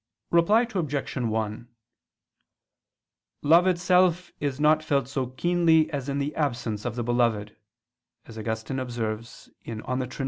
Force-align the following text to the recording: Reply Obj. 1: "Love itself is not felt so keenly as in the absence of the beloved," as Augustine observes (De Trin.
Reply 0.31 0.65
Obj. 0.73 1.15
1: 1.15 1.67
"Love 3.43 3.67
itself 3.67 4.31
is 4.39 4.59
not 4.59 4.83
felt 4.83 5.07
so 5.07 5.27
keenly 5.27 5.91
as 5.91 6.09
in 6.09 6.17
the 6.17 6.33
absence 6.35 6.85
of 6.85 6.95
the 6.95 7.03
beloved," 7.03 7.55
as 8.25 8.35
Augustine 8.35 8.79
observes 8.79 9.51
(De 9.63 10.07
Trin. 10.07 10.07